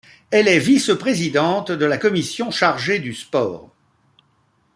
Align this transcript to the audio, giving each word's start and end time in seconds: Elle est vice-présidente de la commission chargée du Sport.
Elle 0.31 0.47
est 0.47 0.57
vice-présidente 0.57 1.71
de 1.71 1.85
la 1.85 1.99
commission 1.99 2.49
chargée 2.49 2.97
du 2.97 3.13
Sport. 3.13 3.69